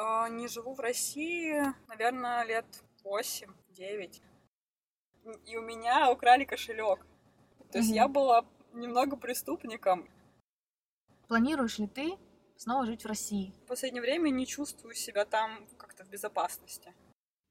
[0.00, 2.66] А, не живу в России, наверное, лет
[3.02, 4.22] 8-9.
[5.44, 7.04] И у меня украли кошелек.
[7.72, 7.96] То есть Мгм.
[7.96, 10.08] я была немного преступником.
[11.26, 12.16] Планируешь ли ты
[12.56, 13.52] снова жить в России?
[13.64, 16.94] В последнее время не чувствую себя там как-то в безопасности.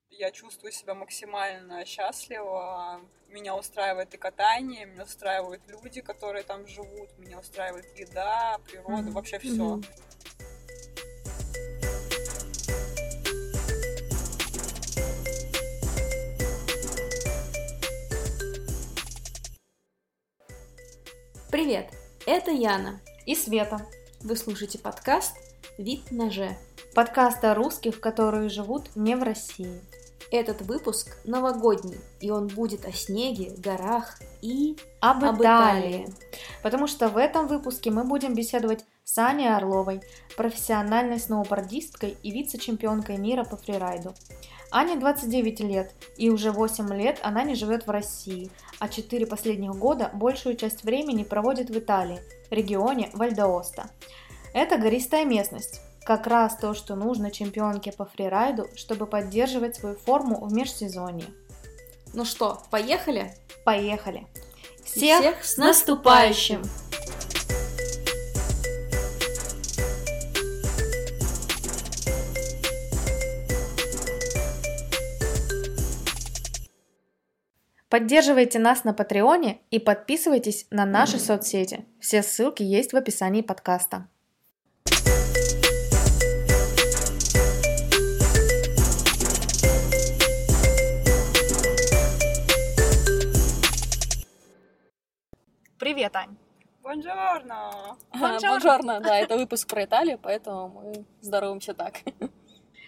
[0.09, 3.02] Я чувствую себя максимально счастливо.
[3.27, 9.11] Меня устраивает и катание, меня устраивают люди, которые там живут, меня устраивает еда, природа, Мгм.
[9.11, 9.75] вообще все.
[9.75, 9.84] Мгм.
[21.57, 21.89] Привет,
[22.28, 23.02] это Яна.
[23.25, 23.84] И Света.
[24.21, 25.34] Вы слушаете подкаст
[25.79, 26.56] «Вид на Ж».
[26.93, 29.82] Подкаст о русских, которые живут не в России.
[30.32, 34.78] Этот выпуск новогодний, и он будет о снеге, горах и...
[35.00, 36.03] Об, Об Италии.
[36.03, 36.14] Италии.
[36.62, 40.02] Потому что в этом выпуске мы будем беседовать с Аней Орловой,
[40.36, 44.14] профессиональной сноубордисткой и вице-чемпионкой мира по фрирайду.
[44.72, 49.72] Ане 29 лет, и уже 8 лет она не живет в России, а 4 последних
[49.72, 53.90] года большую часть времени проводит в Италии, регионе Вальдооста.
[54.54, 60.46] Это гористая местность, как раз то, что нужно чемпионке по фрирайду, чтобы поддерживать свою форму
[60.46, 61.28] в межсезонье.
[62.14, 63.34] Ну что, поехали?
[63.64, 64.28] Поехали!
[64.96, 66.62] И всех с наступающим!
[77.90, 81.86] Поддерживайте нас на Патреоне и подписывайтесь на наши соцсети.
[82.02, 84.10] Все ссылки есть в описании подкаста.
[95.80, 96.36] Привет, Ань.
[96.84, 97.96] Бонжорно!
[98.12, 98.50] Бонжорно.
[98.50, 102.02] Бонжорно, да, это выпуск про Италию, поэтому мы здороваемся так.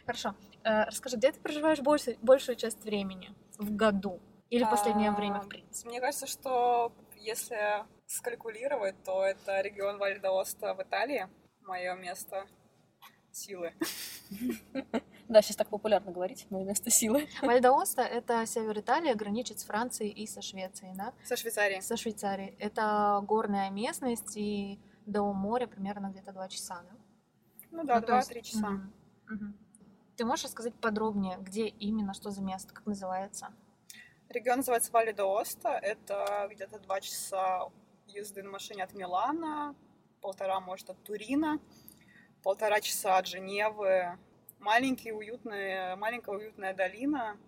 [0.06, 0.36] Хорошо.
[0.66, 4.20] Э, расскажи, где ты проживаешь больше, большую часть времени в году?
[4.50, 5.90] Или в последнее А, время, в принципе?
[5.90, 11.28] Мне кажется, что если скалькулировать, то это регион Вальдооста в Италии,
[11.62, 12.46] мое место
[13.32, 13.74] силы.
[15.28, 17.28] Да, сейчас так популярно говорить, мое место силы.
[17.44, 21.14] Вальдооста— это север Италии, граничит с Францией и со Швецией, да?
[21.24, 21.80] Со Швейцарии.
[21.82, 22.56] Со Швейцарией.
[22.58, 26.98] Это горная местность, и до моря примерно где-то два часа, да?
[27.70, 28.82] Ну да, Ну, есть- два-три часа.
[30.16, 33.54] Ты можешь рассказать подробнее, где именно, что за место, как называется?
[34.30, 35.80] Регион называется Валли Оста.
[35.82, 37.68] Это где-то два часа
[38.06, 39.76] езды на машине от Милана,
[40.22, 41.60] полтора, может, от Турина,
[42.44, 44.20] полтора часа от Женевы.
[44.60, 47.40] Маленький, уютный, маленькая уютная долина,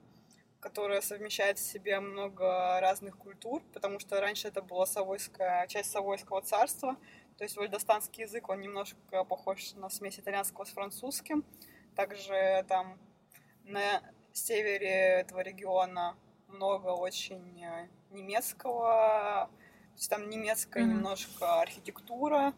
[0.59, 6.41] которая совмещает в себе много разных культур, потому что раньше это была Савойская, часть Савойского
[6.41, 6.97] царства.
[7.37, 11.45] То есть вальдостанский язык, он немножко похож на смесь итальянского с французским.
[11.95, 12.97] Также там
[13.65, 14.01] на
[14.33, 16.17] севере этого региона
[16.51, 20.95] много очень э, немецкого, то есть там немецкая Мгм.
[20.95, 22.53] немножко архитектура.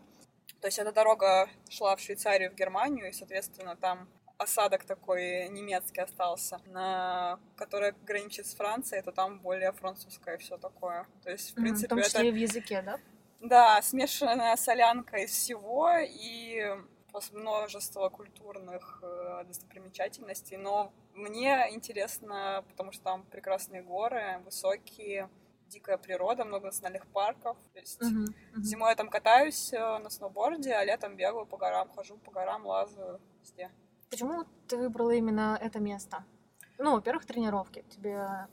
[0.62, 6.02] То есть эта дорога шла в Швейцарию, в Германию, и, соответственно, там осадок такой немецкий
[6.02, 11.06] остался, на который граничит с Францией, то там более французское все такое.
[11.24, 13.00] То есть, в принципе, в том это числе и в языке, да?
[13.42, 16.78] да, смешанная солянка из всего и
[17.32, 20.58] множество культурных э, достопримечательностей.
[20.58, 25.30] Но мне интересно, потому что там прекрасные горы, высокие,
[25.68, 27.58] дикая природа, много национальных парков.
[27.74, 28.64] То есть Мгм, мгм.
[28.64, 32.66] зимой я там катаюсь э, на сноуборде, а летом бегаю по горам, хожу по горам,
[32.66, 33.70] лазаю везде.
[34.10, 36.24] Почему ты выбрала именно это место?
[36.78, 37.84] Ну, во-первых, тренировки.
[37.90, 38.48] Тебе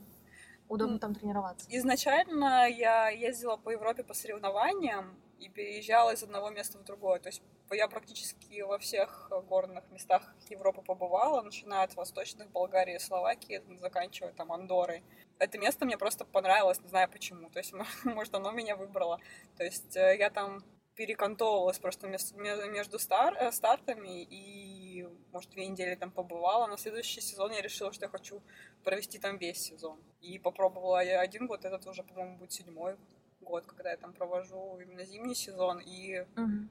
[0.69, 1.67] удобно там тренироваться.
[1.69, 7.19] Изначально я ездила по Европе по соревнованиям и переезжала из одного места в другое.
[7.19, 13.63] То есть я практически во всех горных местах Европы побывала, начиная от восточных Болгарии Словакии,
[13.81, 15.03] заканчивая там Андорой.
[15.39, 17.49] Это место мне просто понравилось, не знаю почему.
[17.51, 17.73] То есть,
[18.05, 19.19] может, оно меня выбрало.
[19.57, 20.63] То есть э, я там
[20.95, 26.67] перекантовывалась просто между стар- э, стартами и, может, две недели там побывала.
[26.67, 28.43] На следующий сезон я решила, что я хочу
[28.85, 29.99] провести там весь сезон.
[30.21, 32.97] И попробовала я один год, этот уже, по-моему, будет седьмой
[33.41, 36.71] год, когда я там провожу именно зимний сезон, и, Мгм.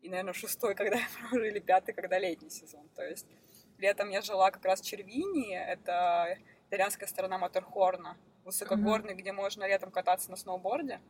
[0.00, 2.88] и наверное, шестой, когда я провожу, или пятый, когда летний сезон.
[2.90, 3.26] То есть
[3.78, 9.90] летом я жила как раз в Червини, это итальянская сторона Матерхорна, высокогорный, где можно летом
[9.90, 11.00] кататься на сноуборде,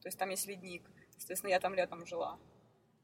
[0.00, 0.82] то есть там есть ледник.
[1.16, 2.38] Соответственно, я там летом жила.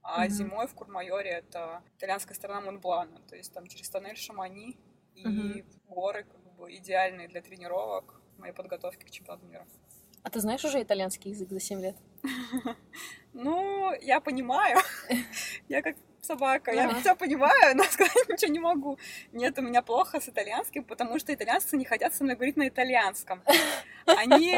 [0.03, 0.31] А Мгм.
[0.31, 4.79] зимой в Курмайоре это итальянская сторона Монблана, то есть там через тоннель Шамани
[5.15, 5.65] и Мгм.
[5.89, 9.67] горы как бы идеальные для тренировок моей подготовки к чемпионату мира.
[10.23, 11.97] А ты знаешь уже итальянский язык за 7 лет?
[13.33, 14.79] Ну, я понимаю.
[15.69, 18.99] Я как собака, я все понимаю, но сказать ничего не могу.
[19.33, 22.69] Нет, у меня плохо с итальянским, потому что итальянцы не хотят со мной говорить на
[22.69, 23.43] итальянском.
[24.05, 24.57] Они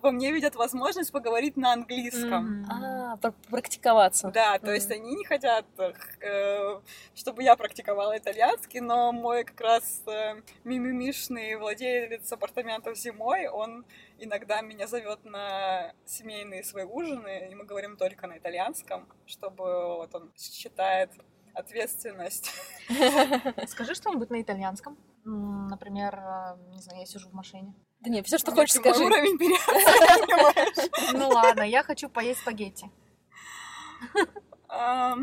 [0.00, 2.66] во мне видят возможность поговорить на английском.
[2.68, 4.30] А, пр- практиковаться.
[4.30, 6.80] Да, то есть они не хотят, э,
[7.14, 13.84] чтобы я практиковала итальянский, но мой как раз э, мимимишный владелец апартаментов зимой, он
[14.18, 20.14] иногда меня зовет на семейные свои ужины, и мы говорим только на итальянском, чтобы вот
[20.14, 21.10] он считает
[21.54, 22.50] ответственность.
[23.68, 24.98] Скажи что-нибудь на итальянском.
[25.24, 27.72] Например, э, не знаю, я сижу в машине.
[28.04, 29.04] Да не, все, что Нет, хочешь, мой скажи.
[29.04, 31.12] уровень переоцениваешь.
[31.14, 32.90] Ну ладно, я хочу поесть спагетти.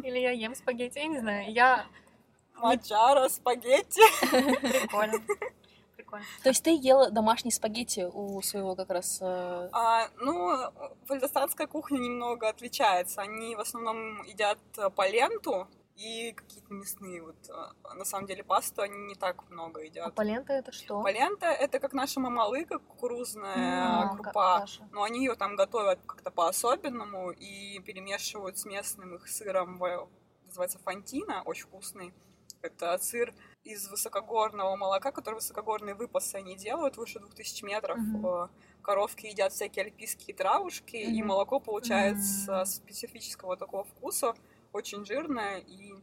[0.04, 1.52] Или я ем спагетти, я не знаю.
[1.52, 1.86] Я...
[2.56, 4.02] Маджаро, спагетти.
[4.82, 5.20] Прикольно.
[5.96, 6.26] Прикольно.
[6.44, 9.20] То есть ты ела домашние спагетти у своего как раз...
[9.22, 10.72] э, А, ну,
[11.08, 13.22] вальдостанская кухня немного отличается.
[13.22, 17.22] Они в основном едят э, поленту и какие-то мясные.
[17.22, 20.16] Вот, э, на самом деле пасту они не так много А едят.
[20.16, 21.02] полента это что?
[21.02, 24.32] Полента это как наша мамалыга, кукурузная М, крупа.
[24.32, 24.88] ка- каша.
[24.92, 29.80] Но они ее там готовят как-то по-особенному и перемешивают с местным их сыром,
[30.46, 32.14] называется фантина, очень вкусный.
[32.62, 33.34] Это сыр
[33.64, 37.98] из высокогорного молока, который высокогорные выпасы они делают, выше 2000 метров.
[38.24, 38.48] Э,
[38.84, 41.28] Коровки едят всякие альпийские травушки, и Мгм.
[41.28, 42.66] молоко получается М.
[42.66, 44.34] специфического такого вкуса,
[44.74, 45.94] очень жирное, и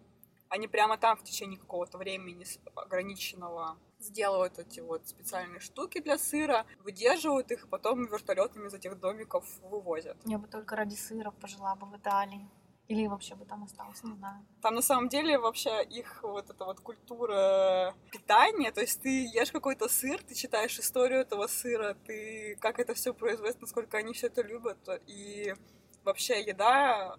[0.49, 2.45] они прямо там в течение какого-то времени
[2.75, 9.45] ограниченного сделают эти вот специальные штуки для сыра, выдерживают их, потом вертолетами из этих домиков
[9.63, 10.17] вывозят.
[10.25, 12.49] Я бы только ради сыра пожила бы в Италии.
[12.87, 14.47] Или вообще бы там осталась, не знаю.
[14.63, 19.53] Там на самом деле вообще их вот эта вот культура питания, то есть ты ешь
[19.53, 24.29] какой-то сыр, ты читаешь историю этого сыра, ты как это все производится, насколько они все
[24.29, 25.55] это любят, и
[26.03, 27.19] вообще еда,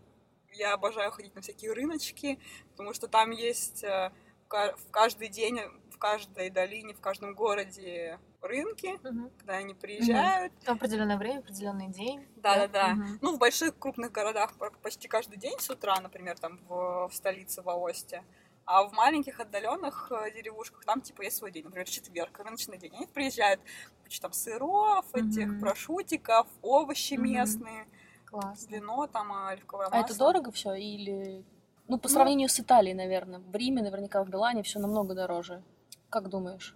[0.53, 2.39] я обожаю ходить на всякие рыночки,
[2.71, 4.11] потому что там есть э,
[4.45, 5.59] в ка- в каждый день,
[5.91, 8.97] в каждой долине, в каждом городе рынки,
[9.37, 12.25] когда они приезжают, В определенное время, определенный день.
[12.37, 12.93] да-да-да.
[12.95, 13.19] Мгм.
[13.21, 17.61] Ну, в больших крупных городах почти каждый день с утра, например, там в, в столице,
[17.61, 18.23] в Аосте.
[18.65, 22.95] А в маленьких отдаленных э, деревушках там типа есть свой день, например, четверг, рыночный день.
[22.95, 23.59] Они приезжают,
[24.03, 25.59] куча там сыров, этих Мгм.
[25.59, 27.23] прошутиков, овощи Мгм.
[27.23, 27.87] местные,
[28.29, 28.75] Классно.
[28.75, 30.05] вино, там а, оливковое А масло.
[30.05, 31.43] это дорого все или...
[31.87, 33.39] Ну, по Ну- сравнению с Италией, наверное.
[33.39, 35.63] В Риме, наверняка, в Милане все намного дороже.
[36.09, 36.75] Как думаешь?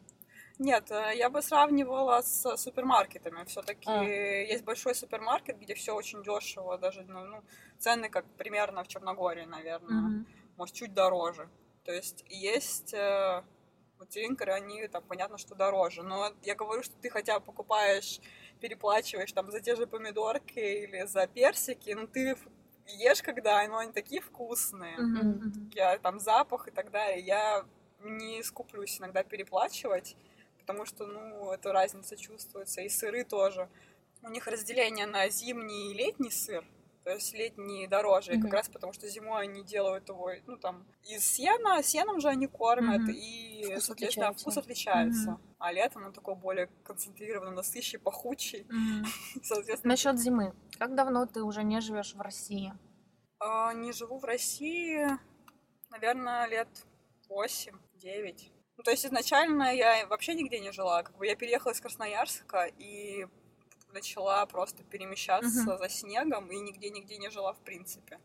[0.60, 3.44] Нет, э, я бы сравнивала с супермаркетами.
[3.46, 4.04] Все-таки А.
[4.04, 7.42] есть большой супермаркет, где все очень дешево, даже ну, ну,
[7.80, 10.02] цены как примерно в Черногории, наверное.
[10.02, 10.28] Мгм.
[10.58, 11.50] может, чуть дороже.
[11.86, 13.44] То есть есть э,
[14.00, 16.04] вот Тинкеры, они там понятно, что дороже.
[16.04, 18.20] Но я говорю, что ты хотя бы покупаешь,
[18.60, 22.48] переплачиваешь там за те же помидорки или за персики, но ты ф-
[22.88, 24.98] ешь когда, но они такие вкусные.
[24.98, 25.72] Мгм.
[25.74, 27.20] Я там запах и так далее.
[27.26, 27.66] Я
[28.00, 30.16] не скуплюсь иногда переплачивать,
[30.60, 32.82] потому что, ну, эта разница чувствуется.
[32.82, 33.70] И сыры тоже.
[34.22, 36.66] У них разделение на зимний и летний сыр.
[37.04, 38.44] То есть летний дороже, Мгм.
[38.44, 42.48] как раз потому, что зимой они делают его, ну, там, из сена, сеном же они
[42.48, 43.12] кормят, Мгм.
[43.12, 44.42] и, Вкус соответственно, отличается.
[44.44, 45.32] вкус отличается.
[45.32, 45.42] Мгм.
[45.60, 49.04] А летом он такой более концентрированный, насыщий, пахучий, Мгм.
[49.44, 49.92] соответственно.
[49.94, 50.54] Насчет зимы.
[50.80, 52.74] Как давно ты уже не живешь в России?
[53.40, 55.06] А, Не живу в России,
[55.90, 56.70] наверное, лет
[57.28, 58.50] 8-9.
[58.78, 61.04] Ну, то есть изначально я вообще нигде не жила.
[61.04, 63.28] Как бы я переехала из Красноярска и
[63.94, 65.78] начала просто перемещаться Мгм.
[65.78, 68.20] за снегом и нигде-нигде не жила в принципе.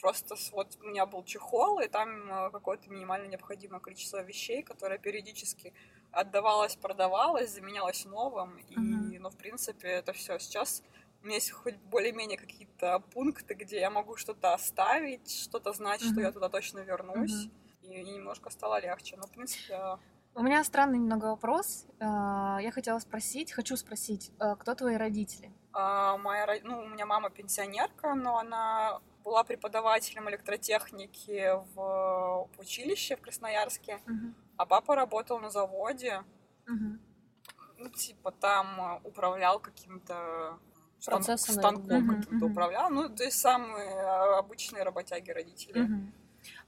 [0.00, 4.98] Просто вот у меня был чехол, и там э, какое-то минимально необходимое количество вещей, которое
[4.98, 5.74] периодически
[6.10, 8.56] отдавалось, продавалось, заменялось новым.
[8.70, 10.38] И, ну, в принципе, это все.
[10.38, 10.82] Сейчас
[11.22, 16.14] у меня есть хоть более-менее какие-то пункты, где я могу что-то оставить, что-то знать, что
[16.14, 16.20] Мгм.
[16.22, 17.48] я туда точно вернусь.
[17.82, 19.16] И, и немножко стало легче.
[19.18, 19.98] Но, в принципе,
[20.34, 21.86] У меня странный немного вопрос.
[21.98, 25.52] А, Я хотела спросить, хочу спросить, а, кто твои родители?
[25.72, 33.20] а, моя, ну, у меня мама пенсионерка, но она была преподавателем электротехники в училище в
[33.20, 34.34] Красноярске, Мгм.
[34.56, 36.24] а папа работал на заводе,
[36.66, 37.00] Мгм.
[37.78, 40.58] ну, типа, там управлял каким-то
[40.98, 42.00] станком наверное.
[42.00, 42.52] Мгм, каким-то мгм.
[42.52, 42.90] управлял.
[42.90, 45.88] Ну, то есть самые э, обычные работяги родители.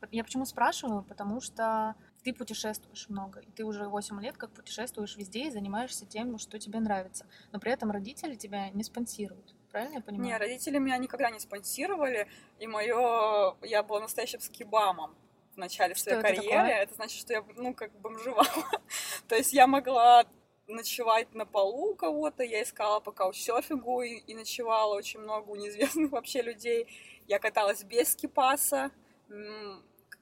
[0.00, 1.02] Вот Я почему спрашиваю?
[1.02, 6.06] Потому что ты путешествуешь много, и ты уже 8 лет как путешествуешь везде и занимаешься
[6.06, 7.26] тем, что тебе нравится.
[7.50, 9.54] Но при этом родители тебя не спонсируют.
[9.70, 10.26] Правильно я понимаю?
[10.26, 13.56] Не, родители меня никогда не спонсировали, и мое...
[13.62, 15.14] Я была настоящим скибамом
[15.54, 16.56] в начале Что своей это карьеры.
[16.56, 16.76] такое?
[16.76, 18.46] Это значит, что я, ну, как бомжевала.
[19.28, 20.24] То есть я могла
[20.68, 25.56] ночевать на полу у кого-то, я искала по каучсерфингу и, и ночевала очень много у
[25.56, 26.86] неизвестных вообще людей.
[27.26, 28.90] Я каталась без скипаса,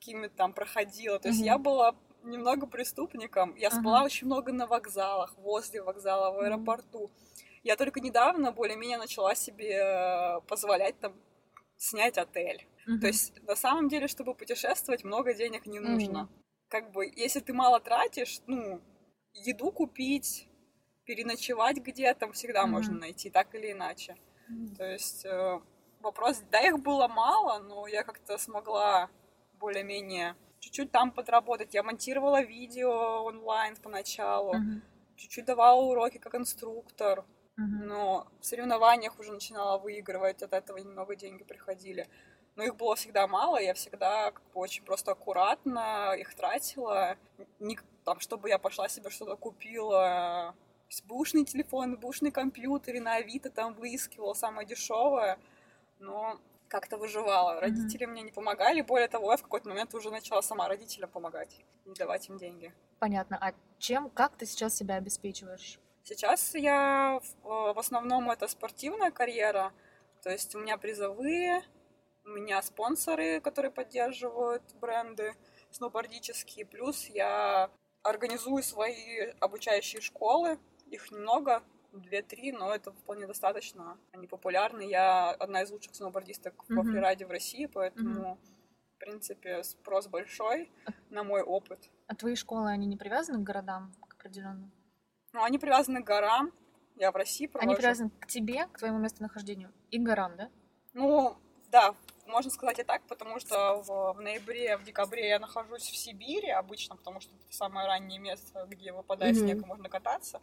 [0.01, 1.19] м, какими-то там проходила.
[1.19, 1.47] То есть Мгм.
[1.47, 3.55] я была немного преступником.
[3.57, 3.81] Я Ага.
[3.81, 7.11] спала очень много на вокзалах, возле вокзала, в аэропорту.
[7.63, 11.13] Я только недавно более-менее начала себе э, позволять там
[11.77, 12.67] снять отель.
[12.87, 13.01] Мгм.
[13.01, 16.29] То есть, на самом деле, чтобы путешествовать, много денег не нужно.
[16.69, 18.81] Как бы, если ты мало тратишь, ну,
[19.35, 20.47] еду купить,
[21.05, 22.73] переночевать где-то всегда Мгм.
[22.73, 24.17] можно найти, так или иначе.
[24.49, 24.77] Мгм.
[24.77, 25.61] То есть, э,
[26.01, 29.09] вопрос, да, их было мало, но я как-то смогла
[29.61, 31.75] более-менее чуть-чуть там подработать.
[31.75, 34.83] Я монтировала видео онлайн поначалу, Мгм.
[35.17, 37.25] чуть-чуть давала уроки как инструктор,
[37.57, 37.87] Мгм.
[37.87, 42.09] но в соревнованиях уже начинала выигрывать, от этого немного деньги приходили.
[42.57, 47.17] Но их было всегда мало, я всегда как бы очень просто аккуратно их тратила.
[47.59, 50.55] Не там, чтобы я пошла себе что-то купила,
[51.05, 55.39] бушный телефон, бушный компьютер, и на Авито там выискивала самое дешевое,
[56.01, 56.41] но
[56.71, 57.61] как-то выживала.
[57.61, 61.65] Родители мне не помогали, более того, я в какой-то момент уже начала сама родителям помогать,
[61.85, 62.73] давать им деньги.
[63.01, 63.37] Понятно.
[63.41, 65.79] А чем, как ты сейчас себя обеспечиваешь?
[66.05, 69.73] Сейчас я э, в основном это спортивная карьера,
[70.23, 71.63] то есть у меня призовые,
[72.25, 75.35] у меня спонсоры, которые поддерживают бренды
[75.73, 77.71] сноубордические, плюс я
[78.03, 83.99] организую свои обучающие школы, их немного, две-три, но это вполне достаточно.
[84.13, 84.83] Они популярны.
[84.83, 86.93] Я одна из лучших сноубордисток во Мгм.
[86.93, 88.39] фрираде в России, поэтому,
[88.97, 90.71] в принципе, спрос большой
[91.11, 91.91] на мой опыт.
[92.07, 94.71] А твои школы, они не привязаны к городам к определенным?
[95.33, 96.53] Ну, они привязаны к горам.
[96.97, 97.71] Я в России провожу.
[97.71, 100.51] Они привязаны к тебе, к твоему местонахождению и к горам, да?
[100.93, 101.37] Ну,
[101.71, 101.95] да,
[102.27, 106.51] можно сказать и так, потому что в, в ноябре, в декабре я нахожусь в Сибири
[106.51, 109.45] обычно, потому что это самое раннее место, где выпадает Мгм.
[109.45, 110.41] снег и можно кататься.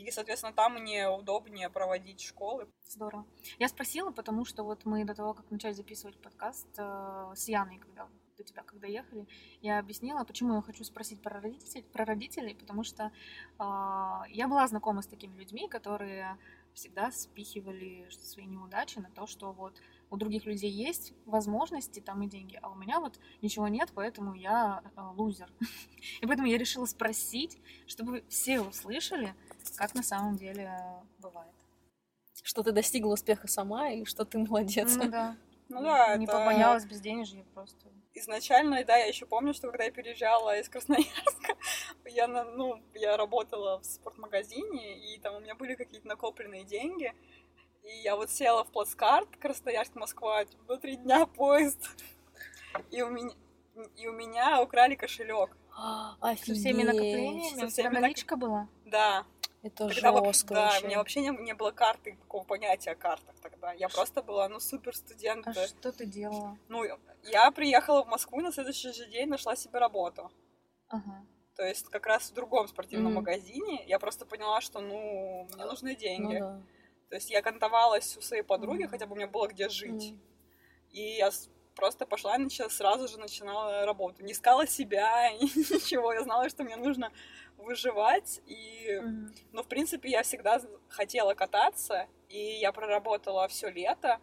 [0.00, 2.68] И, соответственно, там мне удобнее проводить школы.
[2.88, 3.26] Здорово.
[3.58, 7.78] Я спросила, потому что вот мы до того, как начать записывать подкаст э, с Яной,
[7.78, 9.26] когда до тебя, когда ехали,
[9.60, 13.12] я объяснила, почему я хочу спросить про родителей, про родителей потому что
[13.58, 16.38] а, я была знакома с такими людьми, которые
[16.72, 19.74] всегда спихивали свои неудачи на то, что вот
[20.10, 24.34] у других людей есть возможности там и деньги, а у меня вот ничего нет, поэтому
[24.34, 25.48] я э, лузер.
[26.20, 29.34] И поэтому я решила спросить, чтобы все услышали,
[29.76, 30.72] как на самом деле
[31.18, 31.54] бывает.
[32.42, 34.96] Что ты достигла успеха сама и что ты молодец.
[34.96, 35.36] Ну да.
[35.68, 37.88] Ну да, Не это побоялась безденежья просто.
[38.12, 41.54] изначально, да, я еще помню, что когда я переезжала из Красноярска,
[42.06, 47.12] я, на- ну, я работала в спортмагазине, и там у меня были какие-то накопленные деньги,
[47.82, 51.88] и я вот села в плацкарт Красноярск-Москва, типа, три дня поезд,
[52.90, 53.32] и у меня,
[53.96, 55.56] и у меня украли кошелек.
[56.20, 56.84] Со всеми Офигеть.
[56.86, 57.60] накоплениями?
[57.60, 58.68] Со всеми нак- наличка была?
[58.84, 59.24] Да,
[59.62, 60.84] Это тогда жестко да, вообще.
[60.84, 63.72] у меня вообще не, не было карты, такого понятия о картах тогда.
[63.72, 65.46] Я просто была, ну, супер студент.
[65.46, 66.58] А что ты делала?
[66.68, 66.84] Ну,
[67.24, 70.30] я приехала в Москву и на следующий же день нашла себе работу.
[70.88, 71.24] Ага.
[71.56, 73.20] То есть как раз в другом спортивном Мгм.
[73.22, 76.38] магазине я просто поняла, что, ну, мне нужны Ну деньги.
[76.38, 76.60] да.
[77.10, 78.90] То есть я кантовалась у своей подруги, Мгм.
[78.90, 80.12] хотя бы у меня было где жить.
[80.12, 80.20] Мгм.
[80.92, 81.30] И я
[81.74, 84.22] просто пошла и начала, сразу же начинала работу.
[84.22, 86.12] Не искала себя, и ничего.
[86.12, 87.12] Я знала, что мне нужно
[87.56, 88.40] выживать.
[88.46, 89.00] И...
[89.02, 89.34] Мгм.
[89.52, 94.20] Но, в принципе, я всегда хотела кататься, и я проработала все лето,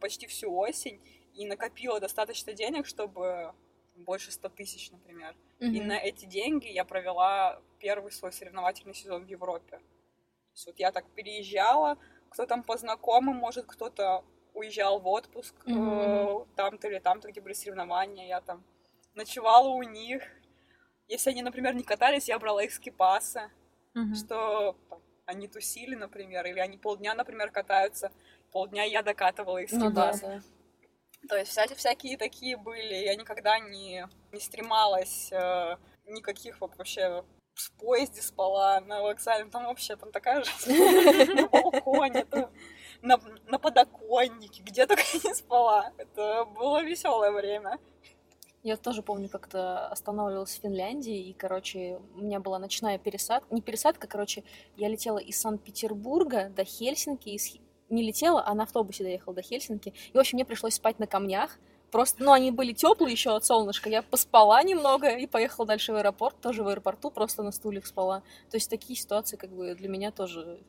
[0.00, 1.00] почти всю осень,
[1.34, 3.52] и накопила достаточно денег, чтобы
[3.96, 5.36] больше 100 тысяч, например.
[5.60, 5.88] И Мгм.
[5.88, 9.80] на эти деньги я провела первый свой соревновательный сезон в Европе.
[10.54, 11.98] То есть вот я так переезжала,
[12.30, 16.46] кто там по знакомым, может, кто-то уезжал в отпуск э, Мгм.
[16.54, 18.62] там-то или там-то, где были соревнования, я там
[19.14, 20.22] ночевала у них.
[21.08, 23.50] Если они, например, не катались, я брала их скипасы,
[23.94, 24.14] Мгм.
[24.14, 28.12] что там, они тусили, например, или они полдня, например, катаются,
[28.52, 30.42] полдня я докатывала их Ну да, скипасы.
[31.22, 31.28] да.
[31.28, 32.94] То есть всякие, всякие такие были.
[32.94, 39.46] Я никогда не, не стремалась э, никаких вообще в поезде спала на вокзале.
[39.46, 41.34] Там вообще там такая жизнь.
[41.34, 42.50] На балконе, там,
[43.02, 45.92] на, на подоконнике, где только не спала.
[45.98, 47.78] Это было веселое время.
[48.62, 53.54] Я тоже помню, как-то останавливалась в Финляндии, и, короче, у меня была ночная пересадка.
[53.54, 54.42] Не пересадка, короче,
[54.76, 57.58] я летела из Санкт-Петербурга до Хельсинки, из...
[57.90, 59.92] Не летела, а на автобусе доехала до Хельсинки.
[60.12, 61.58] И, в общем, мне пришлось спать на камнях.
[61.94, 63.88] Просто, ну, они были теплые еще от солнышка.
[63.88, 66.34] Я поспала немного и поехала дальше в аэропорт.
[66.40, 68.24] Тоже в аэропорту, просто на стульях спала.
[68.50, 70.60] То есть такие ситуации, как бы, для меня тоже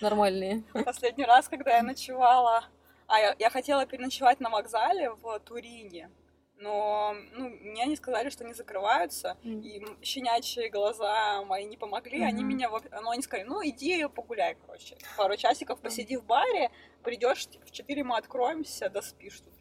[0.00, 0.62] нормальные.
[0.86, 2.64] Последний раз, когда я ночевала...
[3.08, 6.10] А, я, я хотела переночевать на вокзале в Турине.
[6.56, 9.36] Но ну, мне они сказали, что они закрываются.
[9.44, 12.48] И м- щенячьи глаза мои не помогли, они Мгм.
[12.48, 12.70] меня,
[13.02, 14.96] ну, они сказали, ну, иди погуляй, короче.
[15.18, 16.70] Пару часиков посиди в баре,
[17.02, 19.59] придешь в 4 мы откроемся, да спишь тут.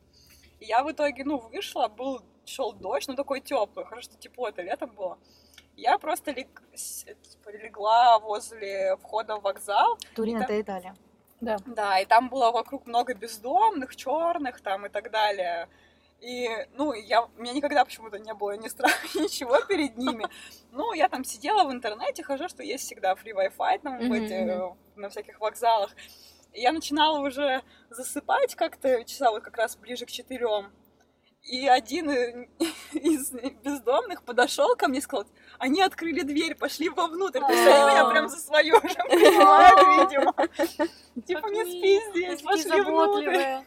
[0.60, 4.50] И я в итоге, ну, вышла, был шел дождь, но такой теплый, хорошо, что тепло
[4.50, 5.18] это летом было.
[5.76, 6.62] Я просто лег...
[6.74, 10.46] с- типа, легла возле входа в вокзал, Турин Да.
[10.46, 10.96] это Италия.
[11.42, 11.56] Да.
[11.66, 15.70] да, и там было вокруг много бездомных, черных там и так далее.
[16.20, 20.26] И, ну, я, у меня никогда почему-то не было ни страха, ничего перед ними.
[20.72, 24.14] Ну, я там сидела в интернете, хожу, что есть всегда free Wi-Fi там в Мгм,
[24.14, 25.96] эти, э, на всяких вокзалах.
[26.54, 30.72] Я начинала уже засыпать как-то часа вот как раз ближе к четырем.
[31.44, 32.10] И один
[32.94, 33.32] из
[33.64, 35.26] бездомных подошел ко мне и сказал,
[35.58, 37.40] они открыли дверь, пошли вовнутрь.
[37.40, 39.80] То есть они меня прям за свою уже принимают,
[40.12, 40.34] видимо.
[41.26, 43.64] Типа, не спи здесь, пошли внутрь.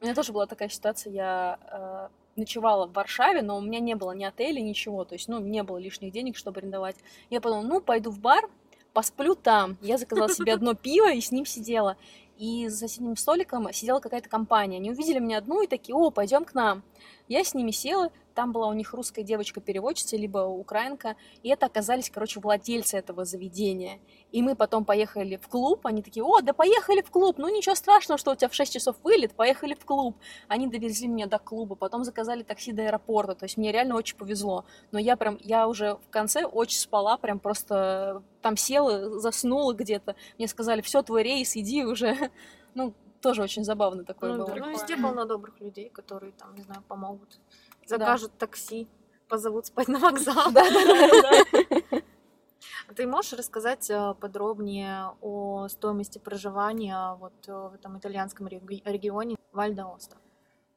[0.00, 3.94] У меня тоже была такая ситуация, я э, ночевала в Варшаве, но у меня не
[3.94, 6.96] было ни отеля, ничего, то есть, ну, не было лишних денег, чтобы арендовать.
[7.30, 8.48] Я подумала, ну, пойду в бар,
[8.96, 9.76] посплю там.
[9.82, 11.98] Я заказала себе одно пиво и с ним сидела.
[12.38, 14.78] И за соседним столиком сидела какая-то компания.
[14.78, 16.82] Они увидели меня одну и такие, о, пойдем к нам.
[17.28, 22.10] Я с ними села, там была у них русская девочка-переводчица, либо украинка, и это оказались,
[22.10, 23.98] короче, владельцы этого заведения.
[24.30, 27.74] И мы потом поехали в клуб, они такие, о, да поехали в клуб, ну ничего
[27.74, 30.16] страшного, что у тебя в 6 часов вылет, поехали в клуб.
[30.48, 34.16] Они довезли меня до клуба, потом заказали такси до аэропорта, то есть мне реально очень
[34.18, 34.66] повезло.
[34.92, 40.14] Но я прям, я уже в конце очень спала, прям просто там села, заснула где-то.
[40.36, 42.30] Мне сказали, все, твой рейс, иди уже.
[42.74, 44.54] Ну, тоже очень забавно такое Ну, было.
[44.54, 47.40] ну, везде полно добрых людей, которые там, не знаю, помогут.
[47.86, 48.88] Закажут такси,
[49.28, 50.52] позовут спать на вокзал.
[52.88, 58.82] А Ты можешь рассказать э, подробнее о стоимости проживания вот э, в этом итальянском реги-
[58.84, 60.16] регионе Вальдаоста?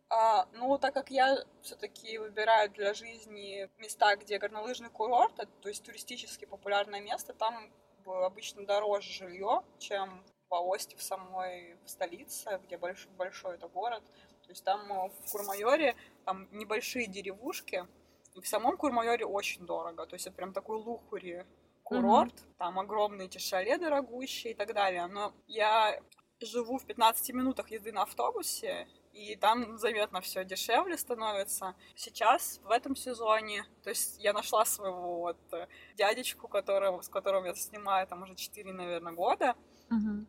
[0.10, 5.70] А, ну, так как я все-таки выбираю для жизни места, где горнолыжный курорт, это, то
[5.70, 7.72] есть туристически популярное место, там
[8.06, 14.04] обычно дороже жилье, чем в Аосте, в самой в столице, где большой, большой это город.
[14.50, 17.86] То есть там э, в Курмайоре там небольшие деревушки,
[18.34, 20.08] и в самом Курмайоре очень дорого.
[20.08, 21.46] То есть это прям такой лухури
[21.84, 25.06] курорт, там огромные эти шале дорогущие и так далее.
[25.06, 26.02] Но я
[26.42, 31.76] живу в 15 минутах езды на автобусе, и там заметно все дешевле становится.
[31.96, 37.46] Сейчас, в этом сезоне, то есть я нашла своего вот э, дядечку, которого, с которым
[37.46, 39.56] я снимаю там уже 4, наверное, года,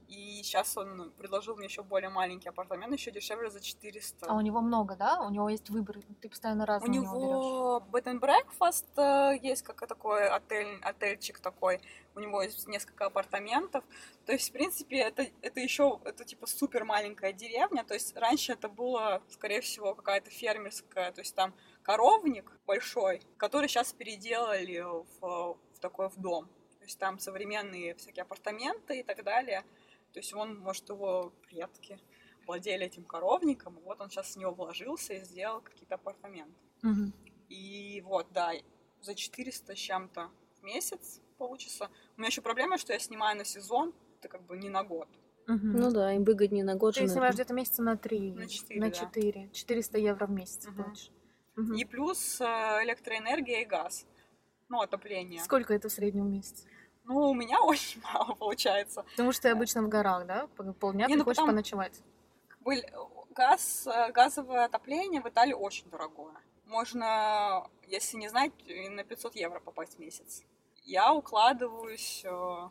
[0.09, 4.27] и сейчас он предложил мне еще более маленький апартамент, еще дешевле за 400.
[4.27, 5.20] А у него много, да?
[5.20, 7.20] У него есть выбор, ты постоянно У разные у него берешь.
[7.20, 11.81] него bed and breakfast э, есть как такой отель, отельчик такой.
[12.14, 13.85] У него есть несколько апартаментов.
[14.27, 17.85] То есть, в принципе, это, это еще, это типа супер маленькая деревня.
[17.85, 23.68] То есть, раньше это было, скорее всего, какая-то фермерская, то есть там коровник большой, который
[23.68, 26.49] сейчас переделали в, в такой в дом.
[26.90, 29.62] То есть там современные всякие апартаменты и так далее.
[30.12, 32.00] То есть он, может, его предки
[32.46, 36.53] владели этим коровником, и вот он сейчас в него вложился и сделал какие-то апартаменты.
[36.83, 37.12] Мгм.
[37.48, 38.50] И вот, да,
[39.03, 41.88] за 400 с чем-то в месяц получится.
[42.16, 45.09] У меня еще проблема, что я снимаю на сезон, это как бы не на год.
[45.46, 45.72] Мгм.
[45.72, 47.35] Ну да, им выгоднее на год Ты же, снимаешь наверное.
[47.37, 48.33] где-то месяца на три.
[48.33, 48.96] На четыре, На да.
[48.96, 49.48] четыре.
[49.53, 50.74] 400 евро в месяц Мгм.
[50.74, 51.11] платишь.
[51.55, 51.74] Мгм.
[51.76, 52.44] И плюс э,
[52.83, 54.07] электроэнергия и газ.
[54.70, 55.42] Ну, отопление.
[55.42, 56.64] Сколько это в среднем в месяц?
[57.04, 59.04] Ну, у меня очень мало получается.
[59.10, 60.46] Потому что ты обычно в горах, да?
[60.56, 62.00] По- Полдня Не, ну приходишь потом- поночевать.
[62.60, 62.90] Были-
[63.32, 66.34] Газ, э, газовое отопление в Италии очень дорогое.
[66.66, 68.52] Можно, если не знать,
[68.90, 70.42] на 500 евро попасть в месяц.
[70.84, 72.68] Я укладываюсь э,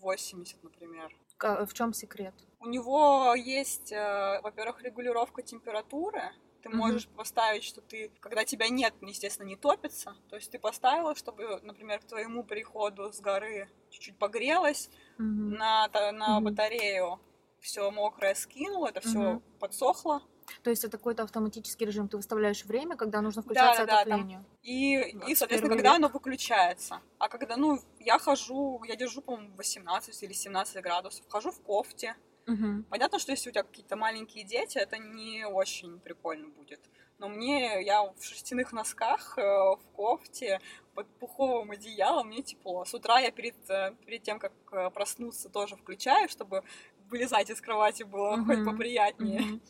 [0.00, 1.14] 80, например.
[1.36, 2.34] Ка- В чем секрет?
[2.60, 6.32] У него есть, э, во-первых, регулировка температуры.
[6.62, 10.16] Ты можешь поставить, что ты, когда тебя нет, естественно, не топится.
[10.28, 15.54] То есть ты поставила, чтобы, например, к твоему приходу с горы чуть-чуть погрелось, Мгм.
[15.54, 16.44] на, на Мгм.
[16.44, 17.20] батарею
[17.60, 19.42] все мокрое скинул, это все Мгм.
[19.60, 20.22] подсохло.
[20.62, 22.08] То есть это какой-то автоматический режим.
[22.08, 24.44] Ты выставляешь время, когда нужно включаться там отопление.
[24.62, 25.78] И, и 21 соответственно, век.
[25.78, 27.00] когда оно выключается.
[27.18, 32.16] А когда, ну, я хожу, я держу, по-моему, 18 или 17 градусов, хожу в кофте.
[32.48, 32.84] Мгм.
[32.90, 36.80] Понятно, что если у тебя какие-то маленькие дети, это не очень прикольно будет.
[37.18, 40.60] Но мне, я в шерстяных носках, э, в кофте,
[40.94, 42.84] под пуховым одеялом, мне тепло.
[42.84, 46.62] С утра я перед, э, перед тем, как э, проснуться, тоже включаю, чтобы
[47.10, 48.64] вылезать из кровати было хоть Мгм.
[48.64, 49.40] поприятнее.
[49.40, 49.60] Мгм.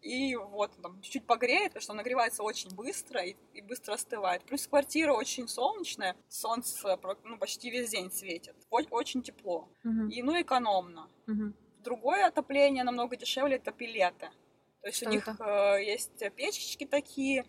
[0.00, 4.44] И вот там чуть-чуть погреет, потому что он нагревается очень быстро и, и быстро остывает.
[4.44, 8.54] Плюс квартира очень солнечная, солнце ну, почти весь день светит.
[8.70, 9.68] Очень тепло.
[9.82, 10.08] Мгм.
[10.08, 11.08] И ну экономно.
[11.26, 11.54] Мгм.
[11.84, 14.30] Другое отопление намного дешевле это пилеты.
[14.80, 17.44] То есть Что у них э, есть печечки такие,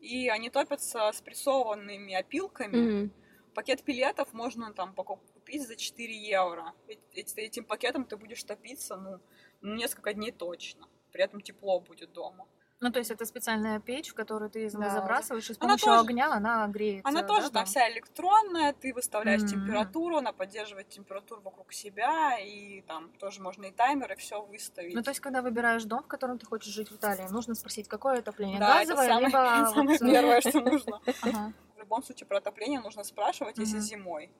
[0.00, 2.76] и они топятся с прессованными опилками.
[2.76, 3.12] Мгм.
[3.54, 6.72] Пакет пилетов можно там купить за 4 евро.
[7.14, 9.20] Эти- Этим пакетом ты будешь топиться, ну,
[9.62, 10.88] несколько дней точно.
[11.12, 12.46] При этом тепло будет дома.
[12.80, 14.90] Ну, то есть это специальная печь, в которую ты Да.
[14.90, 17.08] забрасываешь, и с Она помощью тоже- огня она греется.
[17.08, 19.48] Она да, тоже там вся электронная, ты выставляешь Мгм.
[19.50, 24.94] температуру, она поддерживает температуру вокруг себя, и там тоже можно и таймер, и все выставить.
[24.94, 27.88] Ну, то есть, когда выбираешь дом, в котором ты хочешь жить в Италии, нужно спросить,
[27.88, 28.60] какое отопление?
[28.60, 29.70] да, это Газовое, самое, либо...
[29.74, 31.00] самое э, первое, что нужно.
[31.76, 34.30] В любом случае про отопление нужно спрашивать, если зимой.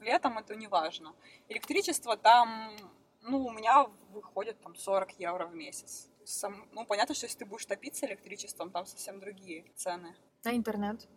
[0.00, 1.14] Летом это не важно.
[1.48, 2.76] Электричество там,
[3.22, 6.08] ну, у меня выходит там 40 евро в месяц.
[6.24, 10.14] Сам- ну, понятно, что если ты будешь топиться электричеством, там совсем другие цены.
[10.44, 11.08] А интернет?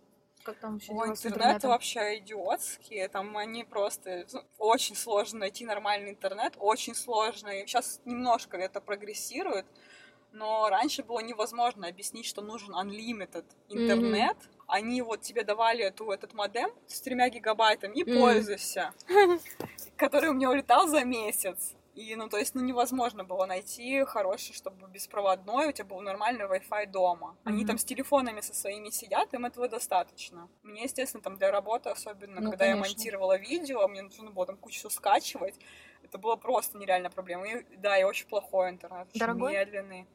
[0.43, 4.27] Как там дела с интернет вообще идиотские, там они просто...
[4.31, 7.49] ну, Очень сложно найти нормальный интернет, очень сложно.
[7.49, 9.65] И сейчас немножко это прогрессирует,
[10.31, 14.37] но раньше было невозможно объяснить, что нужен unlimited интернет.
[14.67, 18.19] Они вот тебе давали эту, этот модем с тремя гигабайтами и Мгм.
[18.19, 18.93] пользуйся,
[19.97, 21.73] который у меня улетал за месяц.
[21.95, 26.43] И, ну, то есть, ну, невозможно было найти хороший, чтобы беспроводной, у тебя был нормальный
[26.45, 27.37] Wi-Fi дома.
[27.45, 27.67] Они Мгм.
[27.67, 30.49] там с телефонами со своими сидят, им этого достаточно.
[30.61, 32.95] Мне, естественно, там для работы, особенно Ну, когда я конечно.
[32.95, 35.55] монтировала видео, мне нужно было там кучу скачивать,
[36.03, 37.47] это было просто нереальная проблема.
[37.47, 39.53] И, да, и очень плохой интернет, очень Дорогой?
[39.53, 40.05] медленный.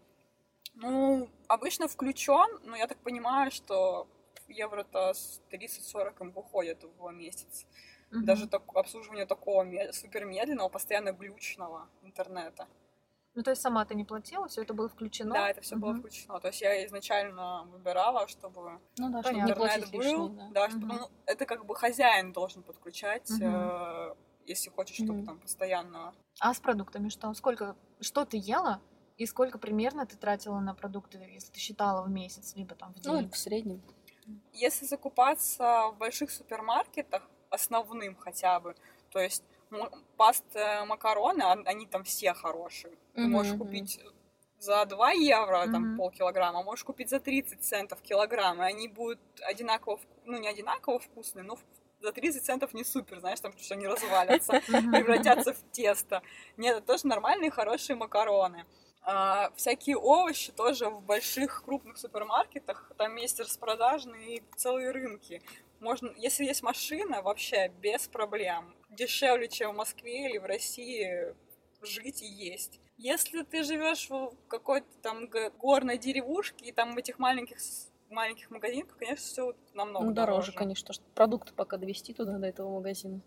[0.75, 4.07] Ну, обычно включен, но я так понимаю, что
[4.49, 7.66] евро-то с 30-40 им выходит в месяц.
[8.11, 8.25] Мгм.
[8.25, 12.66] Даже так, обслуживание такого ме- супермедленного, постоянно глючного интернета.
[13.35, 15.35] Ну, то есть сама ты не платила, все это было включено?
[15.35, 16.01] Да, это все было Мгм.
[16.01, 16.40] включено.
[16.40, 20.01] То есть я изначально выбирала, чтобы Ну да, чтобы интернет платить был.
[20.01, 20.49] лишнее, да.
[20.51, 20.99] Да, чтобы, Мгм.
[20.99, 23.42] ну, это как бы хозяин должен подключать, Мгм.
[23.44, 24.14] э,
[24.46, 25.27] если хочешь, чтобы Мгм.
[25.27, 26.12] там постоянно.
[26.40, 27.33] А с продуктами что?
[27.35, 28.81] Сколько, что ты ела
[29.16, 32.96] и сколько примерно ты тратила на продукты, если ты считала в месяц, либо там в
[33.05, 33.25] Ну, день?
[33.27, 33.81] или в среднем.
[34.53, 38.75] Если закупаться в больших супермаркетах, основным хотя бы,
[39.11, 42.95] то есть м- паста, макароны, он- они там все хорошие.
[43.21, 44.01] Ты Мгм, можешь купить
[44.59, 49.99] за 2 евро там полкилограмма, можешь купить за 30 центов килограмм, и они будут одинаково,
[50.25, 51.59] ну не одинаково вкусные, но
[52.01, 54.59] за 30 центов не супер, знаешь, там что они развалятся,
[54.91, 56.23] превратятся в тесто.
[56.57, 58.67] Нет, это тоже нормальные, хорошие макароны.
[59.03, 65.43] А, всякие овощи тоже в больших крупных супермаркетах, там есть распродажные целые рынки.
[65.81, 68.75] Можно, если есть машина, вообще без проблем.
[68.90, 71.35] Дешевле, чем в Москве или в России
[71.83, 72.81] жить и есть.
[72.99, 77.57] Если ты живешь в какой-то там горной деревушке и там в этих маленьких
[78.11, 80.53] маленьких магазинках, конечно, все намного Ну, дороже, дороже.
[80.59, 83.21] конечно, что продукты пока довести туда, до этого магазина.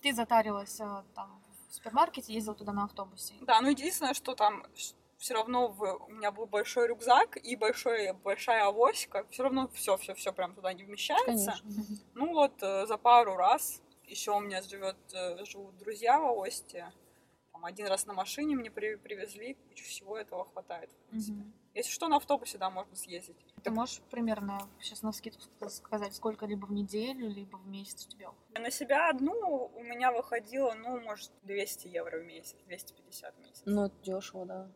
[0.00, 3.34] Ты затарилась э, там в супермаркете, ездила туда на автобусе.
[3.42, 4.64] Да, ну единственное, что там
[5.20, 9.26] все равно в- у меня был большой рюкзак и большой, большая авоська.
[9.30, 11.52] Все равно все, все, все прям туда не вмещается.
[11.62, 11.96] Конечно.
[12.14, 16.90] Ну вот э, за пару раз еще у меня живет, э, живут друзья в Осте.
[17.52, 20.90] Там один раз на машине мне при- привезли, кучу всего этого хватает.
[20.90, 21.34] в принципе.
[21.36, 21.52] Мгм.
[21.74, 23.36] Если что, на автобусе, да, можно съездить.
[23.62, 28.08] Ты можешь примерно сейчас на скидку сказать, сколько либо в неделю, либо в месяц у
[28.08, 28.30] тебя?
[28.58, 33.62] На себя одну у меня выходило, ну, может, 200 евро в месяц, 250 в месяц.
[33.66, 34.68] Ну, это дешево, да.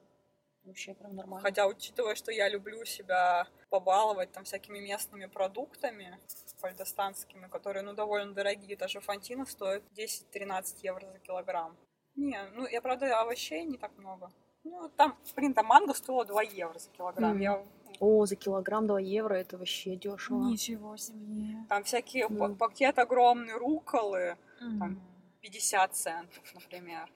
[0.64, 1.42] Вообще прям нормально.
[1.42, 6.18] Хотя, учитывая, что я люблю себя побаловать там всякими местными продуктами
[6.61, 11.77] пальдостанскими, которые, ну, довольно дорогие, даже фантина стоит 10-13 евро за килограмм.
[12.16, 14.31] Не, ну, я, правда, овощей не так много.
[14.64, 17.33] Ну, там, блин, там манго стоило 2 евро за килограмм.
[17.33, 17.40] Мгм.
[17.42, 17.62] Я,
[18.00, 20.48] О, за килограмм 2 евро это вообще дешево.
[20.48, 21.66] Ничего себе.
[21.68, 24.79] там всякие па- пакет огромный руколы, Мгм.
[24.79, 25.00] Там.
[25.44, 27.07] 50 центов, например.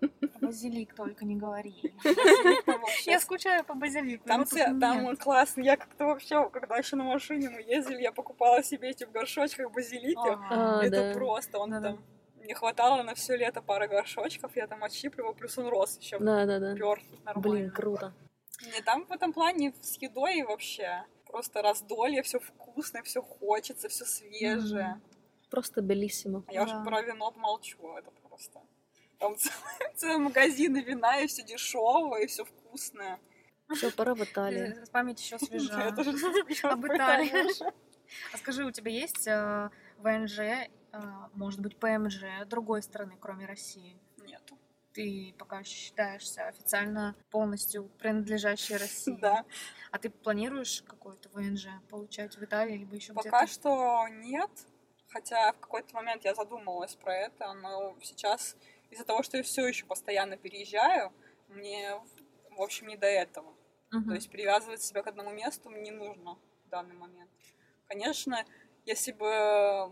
[0.43, 1.95] Базилик только не говори.
[3.07, 4.29] Я скучаю по базилику.
[4.29, 5.63] Там, там классно.
[5.63, 9.73] Я как-то вообще, когда еще на машине мы ездили, я покупала себе эти в горшочках
[9.73, 10.29] базилики.
[10.29, 10.81] Ага.
[10.81, 12.05] А, Это просто, он там...
[12.45, 16.19] Не хватало на все лето пары горшочков, я там отщипливала, плюс он рос еще.
[16.19, 16.75] Да, да, да.
[16.75, 17.51] Пёр нормально.
[17.51, 18.15] Блин, круто.
[18.75, 24.05] Не, там в этом плане с едой вообще просто раздолье, все вкусное, все хочется, все
[24.05, 25.01] свежее.
[25.51, 26.45] Просто белиссимо.
[26.47, 26.85] А я уже Да.
[26.85, 28.61] про вино молчу, это просто.
[29.19, 33.19] Там целый, целый магазин и вина, и все дешевое, и все вкусное.
[33.75, 34.83] Все, пора в Италию.
[34.83, 35.89] Э, Память еще свежа.
[36.63, 37.51] Об Италии.
[37.51, 37.73] Уже.
[38.33, 40.69] А скажи, у тебя есть э, ВНЖ, э,
[41.35, 43.99] может быть, ПМЖ другой страны, кроме России?
[44.19, 44.57] Нету.
[44.95, 49.19] Ты пока считаешься официально полностью принадлежащей России.
[49.21, 49.45] Да.
[49.91, 53.53] А ты планируешь какой-то ВНЖ получать в Италии, либо еще Пока где-то?
[53.53, 54.51] что нет.
[55.11, 58.57] Хотя в какой-то момент я задумывалась про это, но сейчас
[58.91, 61.13] из-за того, что я все еще постоянно переезжаю,
[61.49, 61.95] мне,
[62.51, 63.55] в общем, не до этого.
[63.91, 64.09] Мгм.
[64.09, 67.31] То есть привязывать себя к одному месту мне не нужно в данный момент.
[67.87, 68.45] Конечно,
[68.85, 69.27] если бы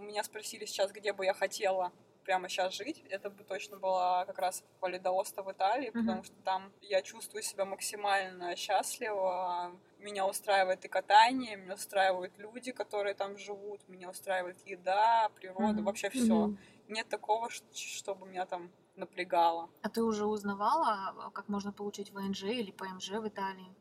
[0.01, 1.93] меня спросили сейчас, где бы я хотела
[2.25, 6.07] прямо сейчас жить, это бы точно была как раз Валидооста в Италии, Мгм.
[6.07, 12.71] потому что там я чувствую себя максимально счастливо, Меня устраивает и катание, меня устраивают люди,
[12.71, 15.85] которые там живут, меня устраивает еда, природа, Мгм.
[15.85, 16.47] вообще все.
[16.47, 16.59] Мгм.
[16.87, 19.69] Нет такого, чтобы меня там напрягало.
[19.83, 23.75] А ты уже узнавала, а, как можно получить ВНЖ или ПМЖ в Италии?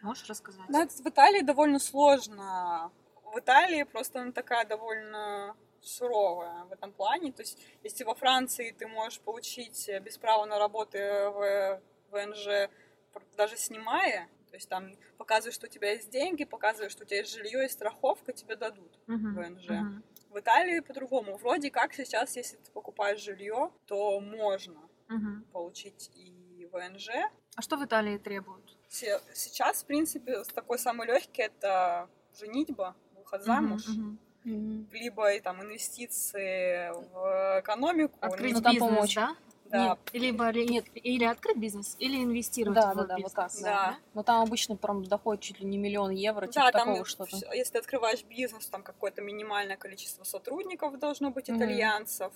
[0.00, 0.64] Можешь рассказать?
[0.68, 2.90] Да, в Италии довольно сложно.
[3.32, 7.30] В Италии просто она такая довольно суровая в этом плане.
[7.30, 11.80] То есть, если во Франции ты можешь получить э, без права на работу в
[12.10, 12.68] ВНЖ,
[13.12, 17.06] пр- даже снимая, то есть там показываешь, что у тебя есть деньги, показываешь, что у
[17.06, 19.68] тебя есть жилье и страховка, тебе дадут Мгм, ВНЖ.
[19.70, 20.04] мгм.
[20.30, 21.36] В Италии по-другому.
[21.36, 25.44] Вроде как сейчас, если ты покупаешь жилье, то можно Мгм.
[25.52, 27.08] получить и ВНЖ,
[27.56, 28.76] А что в Италии требуют?
[28.88, 32.08] Се- Сейчас, в принципе, такой самый легкий это
[32.38, 34.54] женитьба, выход замуж, Мгм, мгм.
[34.82, 34.88] Мгм.
[34.92, 38.16] либо и там инвестиции в экономику.
[38.20, 39.14] Открыть Ну, там бизнес, помочь.
[39.16, 39.36] да?
[39.70, 40.84] Да, Нет, Либо, ли- Нет.
[40.94, 43.32] или открыть бизнес, или инвестировать Да, в да, да, вот бизнес.
[43.32, 43.98] так, да.
[44.14, 47.36] Но там обычно прям доходит чуть ли не миллион евро, типа да, там такого что-то.
[47.54, 52.32] если ты открываешь бизнес, там какое-то минимальное количество сотрудников должно быть итальянцев.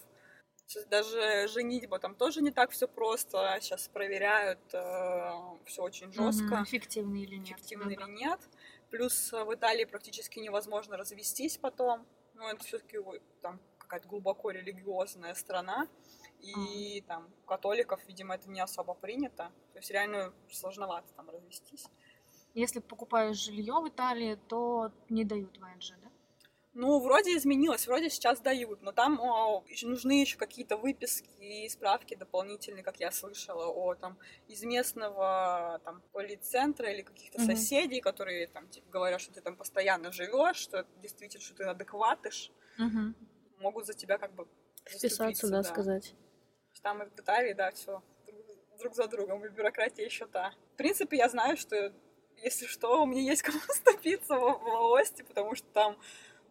[0.67, 3.59] Сейчас Даже женитьба там тоже не так все просто.
[3.61, 6.45] Сейчас проверяют все очень жестко.
[6.55, 7.49] Мгм, Фиктивный или нет.
[7.59, 8.07] эффективно Ну или да.
[8.07, 8.41] нет.
[8.91, 12.07] Плюс э, в Италии практически невозможно развестись потом.
[12.35, 12.99] Ну, это все-таки
[13.43, 15.87] там какая-то глубоко религиозная страна.
[16.45, 19.51] И там у католиков, видимо, это не особо принято.
[19.73, 21.87] То есть реально сложновато там развестись.
[22.55, 26.11] Если покупаешь жилье в Италии, то не дают ВНЖ, да?
[26.77, 31.69] Ну, вроде изменилось, вроде сейчас дают, но там о, ещё нужны еще какие-то выписки и
[31.69, 37.47] справки дополнительные, как я слышала, о там из местного там полицентра или каких-то Мгм.
[37.47, 42.51] соседей, которые там типа, говорят, что ты там постоянно живешь, что действительно, что ты адекватыш,
[42.77, 43.15] Мгм.
[43.61, 44.49] могут за тебя как бы
[44.85, 46.15] Вписаться, заступиться, да, сказать.
[46.85, 48.01] Там в Италии, да, все
[48.79, 50.53] друг за другом, и бюрократия еще та.
[50.75, 51.93] В принципе, я знаю, что
[52.37, 55.97] если что, у меня есть кому ступиться в, в Аосте, потому что там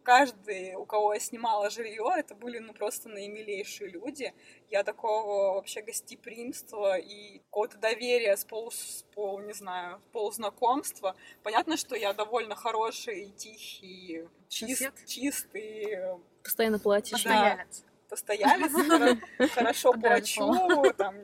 [0.02, 4.34] каждый, у кого я снимала жилье, это были ну просто наимилейшие люди.
[4.70, 11.14] Я такого вообще гостеприимства и какого-то доверия с полу, с полу, не знаю, полузнакомства.
[11.44, 17.12] Понятно, что я довольно хороший, тихий, чист, чистый, э, Постоянно платишь.
[17.12, 17.84] Постоялец.
[18.08, 19.20] Постоялец, хоро-
[19.54, 21.14] хорошо плачу, там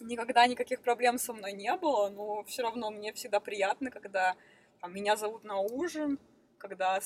[0.00, 4.36] никогда никаких проблем со мной не было, но все равно мне всегда приятно, когда
[4.80, 6.18] там, меня зовут на ужин,
[6.58, 7.00] когда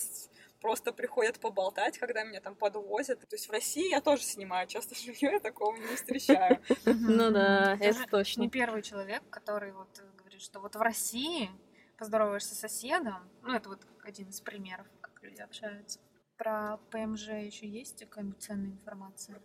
[0.61, 3.21] просто приходят поболтать, когда меня там подвозят.
[3.21, 6.61] То есть в России я тоже снимаю часто жилье, я такого не встречаю.
[6.85, 8.43] Ну да, это точно.
[8.43, 11.51] Не первый человек, который вот говорит, что вот в России
[11.97, 13.29] поздороваешься с соседом.
[13.43, 15.99] Ну, это вот один из примеров, как люди общаются.
[16.39, 19.43] Про ПМЖ еще есть какая-нибудь ценная информация?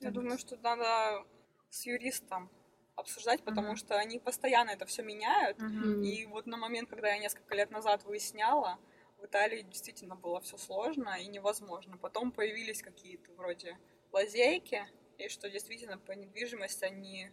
[0.00, 1.26] Я думаю, что надо
[1.68, 2.50] с юристом
[2.96, 3.76] обсуждать, потому Мгм.
[3.76, 5.58] что они постоянно это все меняют.
[5.58, 6.02] Мгм.
[6.02, 8.78] И вот на момент, когда я несколько лет назад выясняла,
[9.18, 11.98] в Италии действительно было все сложно и невозможно.
[11.98, 13.78] Потом появились какие-то вроде
[14.12, 14.86] лазейки,
[15.18, 17.30] и что действительно по недвижимости они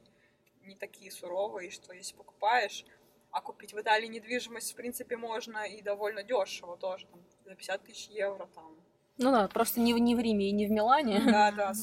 [0.64, 2.86] не такие суровые, и что если покупаешь,
[3.32, 7.84] а купить в Италии недвижимость, в принципе, можно и довольно дешево тоже, там, за 50
[7.84, 8.76] тысяч евро там.
[9.18, 11.22] Ну да, просто не в, не в Риме и не в Милане.
[11.26, 11.74] Да, да.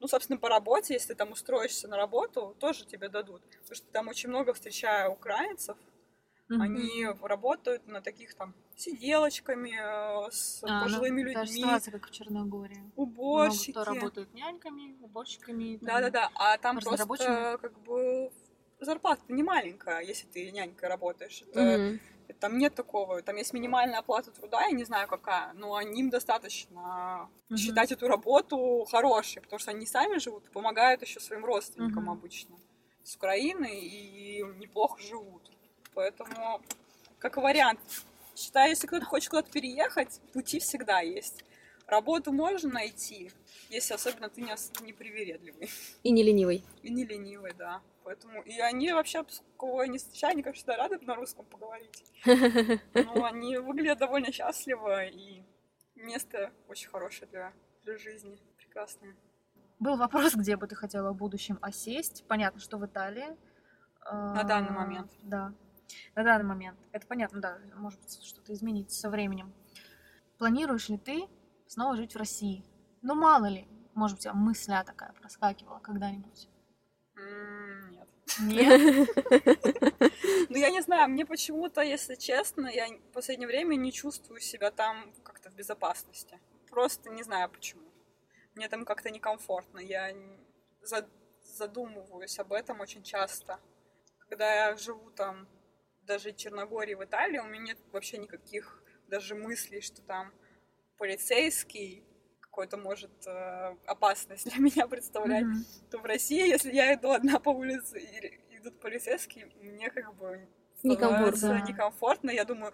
[0.00, 3.42] Ну, собственно, по работе, если ты там устроишься на работу, тоже тебе дадут.
[3.42, 5.78] Потому что там очень много встречаю украинцев,
[6.48, 6.60] Мгм.
[6.60, 12.06] Они работают на таких там сиделочками, э, с А, ну, пожилыми же людьми, ситуация, как
[12.06, 12.76] в Черногории.
[12.76, 13.70] Много уборщики.
[13.70, 15.78] кто работает няньками, уборщиками.
[15.80, 17.56] Да-да-да, а там просто разнорабочими.
[17.58, 18.30] как бы
[18.80, 21.42] зарплата не маленькая, если ты нянькой работаешь.
[21.52, 22.00] Это- Мгм.
[22.40, 23.20] Там нет такого.
[23.22, 27.58] Там есть минимальная оплата труда, я не знаю какая, но им достаточно Мгм.
[27.58, 32.12] считать эту работу хорошей, потому что они сами живут помогают еще своим родственникам Мгм.
[32.12, 32.56] обычно
[33.02, 35.50] с Украины и неплохо живут.
[35.94, 36.62] Поэтому,
[37.18, 37.80] как вариант,
[38.34, 41.44] считаю, если кто-то хочет куда-то переехать, пути всегда есть.
[41.86, 43.30] Работу можно найти,
[43.68, 45.68] если особенно ты не, не привередливый
[46.02, 46.64] И не ленивый.
[46.82, 47.82] и не ленивый, да.
[48.04, 49.24] Поэтому и они вообще,
[49.58, 52.04] кого я не встречаю, они, как всегда, рады на русском поговорить.
[52.94, 55.42] Ну, они выглядят довольно счастливо, и
[55.94, 57.52] место очень хорошее для,
[57.84, 59.14] для жизни, прекрасное.
[59.78, 62.24] Был вопрос, где бы ты хотела в будущем осесть.
[62.28, 63.36] Понятно, что в Италии.
[64.10, 65.10] На данный момент.
[65.22, 65.52] Да.
[66.14, 66.78] На данный момент.
[66.92, 67.58] Это понятно, да.
[67.76, 69.52] Может быть, что-то изменится со временем.
[70.38, 71.26] Планируешь ли ты
[71.66, 72.64] снова жить в России?
[73.02, 73.68] Ну, мало ли.
[73.94, 76.48] Может быть, у тебя мысля такая проскакивала когда-нибудь.
[77.16, 78.08] Нет.
[78.40, 79.08] Нет?
[80.50, 84.70] Ну, я не знаю, мне почему-то, если честно, я в последнее время не чувствую себя
[84.70, 86.38] там как-то в безопасности.
[86.70, 87.88] Просто не знаю почему.
[88.54, 89.80] Мне там как-то некомфортно.
[89.80, 90.14] Я
[91.42, 93.58] задумываюсь об этом очень часто.
[94.28, 95.48] Когда я живу там
[96.02, 100.32] даже Черногории в Италии у меня нет вообще никаких даже мыслей, что там
[100.98, 102.04] полицейский
[102.40, 105.64] какой-то может э, опасность для меня представлять, Мгм.
[105.90, 110.48] то в России, если я иду одна по улице и идут полицейские, мне как бы
[110.84, 111.64] Некомфортно.
[111.66, 112.30] некомфортно.
[112.30, 112.72] Я думаю,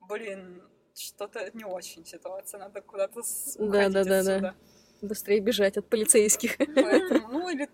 [0.00, 0.62] блин,
[0.94, 3.22] что-то не очень ситуация, надо куда-то
[3.58, 4.54] Да, да, да, да.
[5.02, 6.56] Быстрее бежать от полицейских.
[6.74, 7.68] Поэтому, ну или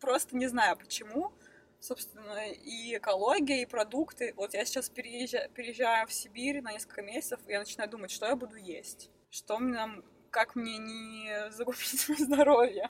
[0.00, 1.32] просто не знаю почему.
[1.80, 4.32] Собственно, и экология, и продукты.
[4.36, 8.26] Вот я сейчас переезжаю, переезжаю в Сибирь на несколько месяцев, и я начинаю думать, что
[8.26, 9.10] я буду есть.
[9.34, 12.88] Что мне, нам- как мне не загубить свое здоровье.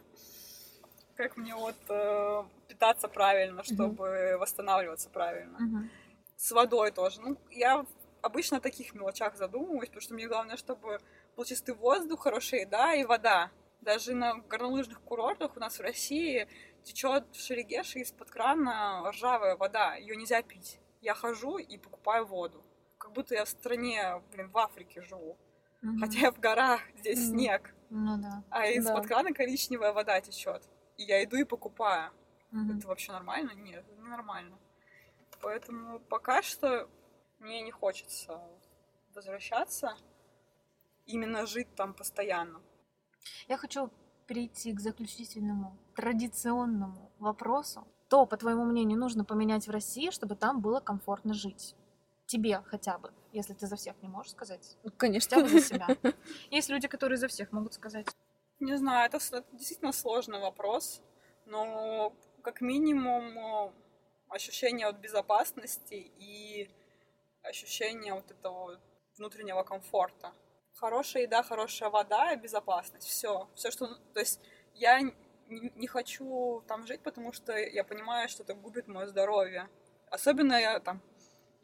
[1.17, 5.59] Как мне вот э, питаться правильно, чтобы восстанавливаться правильно.
[5.59, 5.91] Мгм.
[6.37, 7.23] С водой тоже.
[7.23, 7.87] Ну, я
[8.21, 11.01] обычно о таких мелочах задумываюсь, потому что мне главное, чтобы
[11.35, 13.51] был чистый воздух, хорошая еда и вода.
[13.81, 16.47] Даже на горнолыжных курортах у нас в России
[16.83, 19.95] течет в Шерегеше из-под крана ржавая вода.
[19.95, 20.79] Ее нельзя пить.
[21.01, 22.63] Я хожу и покупаю воду.
[22.99, 25.39] Как будто я в стране, блин, в Африке живу.
[25.85, 26.01] Мгм.
[26.01, 27.39] Хотя в горах, здесь Мгм.
[27.39, 28.43] снег, Ну да.
[28.49, 29.09] а из-под Да.
[29.09, 30.63] крана коричневая вода течет.
[30.97, 32.11] И я иду и покупаю.
[32.51, 32.79] Мгм.
[32.79, 33.53] Это вообще нормально?
[33.53, 34.57] Нет, это ненормально.
[35.43, 36.89] Поэтому пока что
[37.39, 38.41] мне не хочется
[39.15, 39.95] возвращаться,
[41.05, 42.63] именно жить там постоянно.
[43.47, 43.91] Я хочу
[44.27, 47.87] перейти к заключительному, традиционному вопросу.
[48.07, 51.75] Что, по твоему мнению, нужно поменять в России, чтобы там было комфортно жить?
[52.27, 54.77] Тебе хотя бы, если ты за всех не можешь сказать.
[54.83, 55.37] Ну, Конечно.
[55.37, 55.89] Хотя бы за себя.
[56.51, 58.07] Есть люди, которые за всех могут сказать.
[58.61, 59.19] Не знаю, это,
[59.53, 61.03] действительно сложный вопрос,
[61.45, 63.73] но как минимум э,
[64.29, 66.71] ощущение вот безопасности и
[67.43, 68.81] ощущение вот этого
[69.17, 70.33] внутреннего комфорта.
[70.75, 73.07] Хорошая еда, хорошая вода и безопасность.
[73.07, 73.49] Все.
[73.55, 73.87] Все, что...
[74.13, 74.41] То есть
[74.75, 75.01] я
[75.49, 79.69] не хочу там жить, потому что я понимаю, что это губит мое здоровье.
[80.11, 81.01] Особенно я там...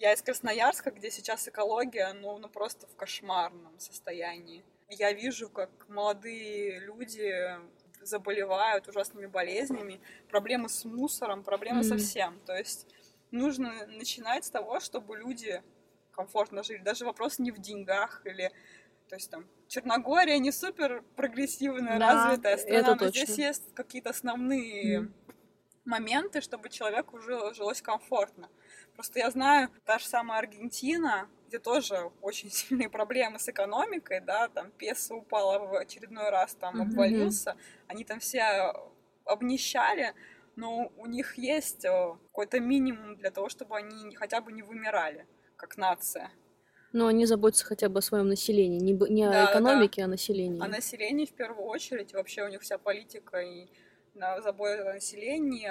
[0.01, 4.65] Я из Красноярска, где сейчас экология, ну, ну просто в кошмарном состоянии.
[4.89, 7.31] Я вижу, как молодые люди
[8.01, 12.03] заболевают ужасными болезнями, проблемы с мусором, проблемы со Мгм.
[12.03, 12.41] всем.
[12.47, 12.87] То есть
[13.31, 15.63] нужно начинать с того, чтобы люди
[16.13, 16.79] комфортно жили.
[16.79, 18.51] Даже вопрос не в деньгах или...
[19.11, 23.27] То есть там Черногория не супер прогрессивная, Да, развитая страна, но точно.
[23.27, 25.15] здесь есть какие-то основные Мгм.
[25.85, 28.49] Моменты, чтобы человеку жил- жилось комфортно.
[28.95, 34.49] Просто я знаю, та же самая Аргентина, где тоже очень сильные проблемы с экономикой, да,
[34.49, 37.57] там песо упало в очередной раз, там обвалился,
[37.89, 38.75] они там все
[39.25, 40.15] обнищали,
[40.57, 45.27] но у них есть э, какой-то минимум для того, чтобы они хотя бы не вымирали,
[45.57, 46.31] как нация.
[46.93, 48.81] Но они заботятся хотя бы о своем населении.
[48.81, 49.53] Не, не Да, да, о да.
[49.53, 50.61] экономике, а о населении.
[50.61, 53.69] А население в первую очередь, вообще у них вся политика и
[54.15, 55.69] на забота о населении,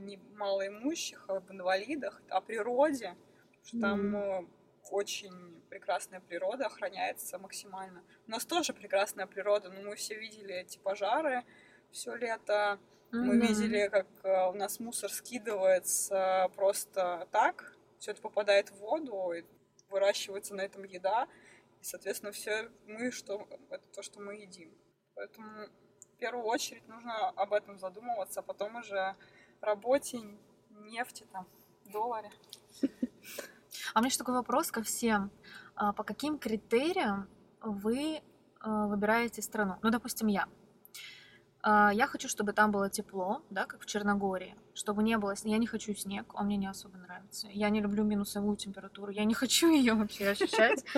[0.00, 3.16] не- малоимущих, об инвалидах, о природе,
[3.64, 4.46] что там э,
[4.90, 8.02] очень прекрасная природа охраняется максимально.
[8.26, 11.44] У нас тоже прекрасная природа, но мы все видели эти пожары
[11.90, 12.78] все лето,
[13.12, 13.40] мы Мгм.
[13.40, 19.44] видели, как э, у нас мусор скидывается просто так, все это попадает в воду, и
[19.88, 21.26] выращивается на этом еда,
[21.80, 24.76] и, соответственно, все мы, что это то, что мы едим.
[25.14, 25.68] Поэтому
[26.16, 29.14] в первую очередь нужно об этом задумываться, а потом уже
[29.60, 30.18] работе,
[30.70, 31.46] нефти, там,
[31.92, 32.30] долларе.
[33.92, 35.30] А у меня еще такой вопрос ко всем.
[35.74, 37.28] А, По каким критериям
[37.60, 38.22] вы
[38.60, 39.76] а, выбираете страну?
[39.82, 40.48] Ну, допустим, я.
[41.68, 45.34] А, Я хочу, чтобы там было тепло, да, как в Черногории, чтобы не было...
[45.42, 47.48] Я не хочу снег, он мне не особо нравится.
[47.50, 50.84] Я не люблю минусовую температуру, я не хочу ее вообще ощущать.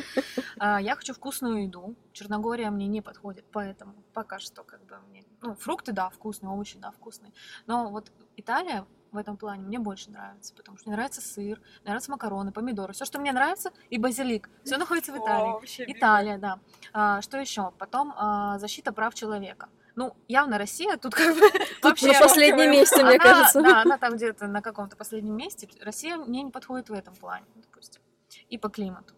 [0.59, 1.95] А, Я хочу вкусную еду.
[2.13, 5.25] Черногория мне не подходит, поэтому пока что как бы мне...
[5.41, 7.33] Ну, фрукты, да, вкусные, овощи, да, вкусные.
[7.67, 11.87] Но вот Италия в этом плане мне больше нравится, потому что мне нравится сыр, мне
[11.87, 14.51] нравятся макароны, помидоры, все, что мне нравится, и базилик.
[14.65, 15.93] Все находится в Италии.
[15.93, 16.59] Италия, да.
[16.93, 17.73] А, что еще?
[17.79, 19.69] Потом а, защита прав человека.
[19.99, 21.41] Ну, явно Россия тут как бы
[21.83, 22.13] вообще...
[22.13, 23.61] На последнем месте, мне она- кажется.
[23.63, 25.69] Да, она там где-то на каком-то последнем месте.
[25.81, 28.01] Россия мне не подходит в этом плане, допустим.
[28.49, 29.15] И по климату.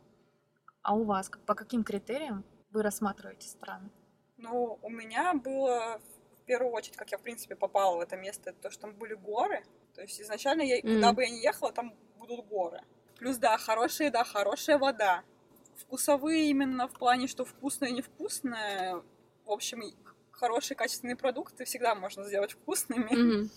[0.83, 3.91] А у вас по каким критериям вы рассматриваете страны?
[4.39, 6.01] Ну, у меня было
[6.41, 8.95] в первую очередь, как я, в принципе, попала в это место, это то, что там
[8.95, 9.63] были горы.
[9.95, 10.95] То есть изначально, я, Мгм.
[10.95, 12.81] куда бы я ни ехала, там будут горы.
[13.19, 15.25] Плюс, да, хорошая еда, хорошая вода.
[15.77, 19.03] Вкусовые именно в плане, что вкусное и невкусное.
[19.45, 19.83] В общем,
[20.41, 23.49] хорошие качественные продукты всегда можно сделать вкусными.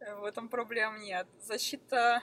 [0.00, 1.26] Э, В этом проблем нет.
[1.40, 2.22] Защита...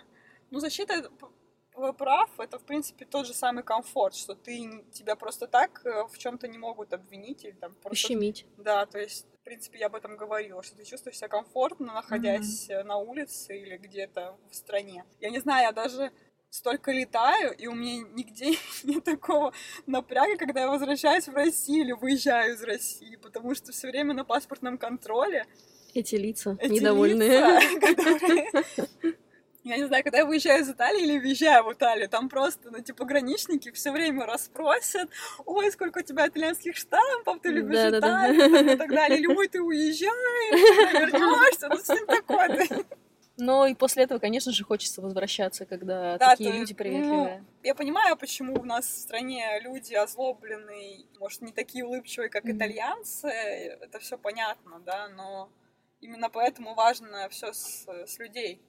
[0.51, 5.47] Ну, защита п- прав— это, в принципе, тот же самый комфорт, что ты, тебя просто
[5.47, 8.07] так э, в чем то не могут обвинить или там просто...
[8.07, 8.45] Ущемить.
[8.57, 12.69] Да, то есть, в принципе, я об этом говорила, что ты чувствуешь себя комфортно, находясь
[12.69, 15.05] э, на улице или где-то в стране.
[15.19, 16.11] Я не знаю, я даже
[16.49, 19.53] столько летаю, и у меня нигде нет такого
[19.85, 24.23] напряга, когда я возвращаюсь в Россию или выезжаю из России, потому что все время на
[24.25, 25.45] паспортном контроле
[25.93, 27.29] Эти лица эти недовольные.
[27.29, 29.15] лица, которые-
[29.63, 32.79] Я не знаю, когда я выезжаю из Италии или въезжаю в Италию, там просто, ну,
[32.81, 35.09] типа, пограничники все время расспросят,
[35.45, 38.33] ой, сколько у тебя итальянских штампов, ты любишь Да-да-да.
[38.33, 42.85] Италию, и так далее, или ой, ты уезжаешь, ты вернешься, ну, что такое
[43.37, 47.45] Но и после этого, конечно же, хочется возвращаться, когда Да, такие то- люди ну, приветливые.
[47.63, 52.57] Я понимаю, почему у нас в стране люди озлобленные, может, не такие улыбчивые, как Мгм.
[52.57, 55.49] итальянцы, это все понятно, да, но
[56.01, 58.59] именно поэтому важно все с, с людей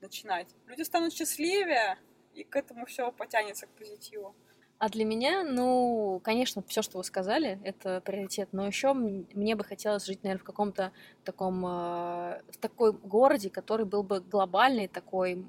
[0.00, 0.48] начинать.
[0.66, 1.98] Люди станут счастливее,
[2.34, 4.34] и к этому все потянется к позитиву.
[4.82, 8.48] А для меня, ну, конечно, все, что вы сказали, это приоритет.
[8.50, 10.90] Но еще мне бы хотелось жить, наверное, в каком-то
[11.22, 15.46] таком, э, в такой городе, который был бы глобальный, такой...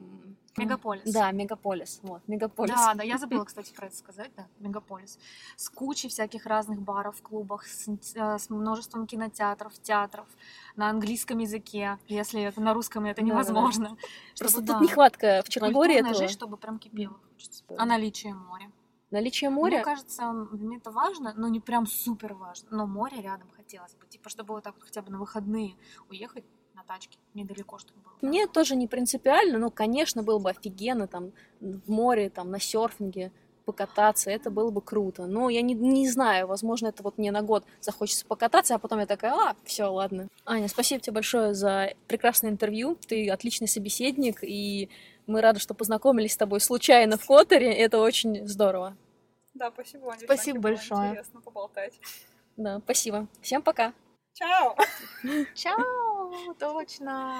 [0.55, 1.11] Мегаполис.
[1.11, 1.99] Да, мегаполис.
[2.03, 2.75] Вот, мегаполис.
[2.75, 5.17] Да, да, я забыла, кстати, про это сказать, да, мегаполис.
[5.55, 10.27] С кучей всяких разных баров, клубов, с, э, с множеством кинотеатров, театров
[10.75, 13.97] на английском языке, если это на русском это невозможно.
[14.37, 16.13] Просто Чтобы, тут да, нехватка в Черногории этого.
[16.13, 17.63] жизнь, чтобы прям кипело хочется.
[17.67, 17.77] Да.
[17.79, 18.69] А наличие моря.
[19.13, 19.83] Наличие Мне моря.
[19.83, 22.69] кажется, мне это важно, но не прям супер важно.
[22.71, 24.07] Но море рядом хотелось бы.
[24.07, 25.75] Типа, чтобы вот так вот хотя бы на выходные
[26.09, 26.43] уехать
[26.73, 27.19] на тачке.
[27.35, 28.13] Недалеко, чтобы было.
[28.23, 33.31] Мне тоже не принципиально, но, конечно, было бы офигенно там в море, там на серфинге
[33.65, 35.27] покататься, это было бы круто.
[35.27, 38.97] Но я не, не знаю, возможно, это вот мне на год захочется покататься, а потом
[38.99, 40.27] я такая, а, все, ладно.
[40.43, 44.89] Аня, спасибо тебе большое за прекрасное интервью, ты отличный собеседник, и
[45.27, 48.97] мы рады, что познакомились с тобой случайно в Которе, это очень здорово.
[49.53, 51.09] Да, спасибо вам, Спасибо большое.
[51.09, 51.99] Интересно поболтать.
[52.57, 53.27] Да, спасибо.
[53.41, 53.93] Всем пока.
[54.33, 54.75] Чао!
[55.53, 57.35] Чао, точно.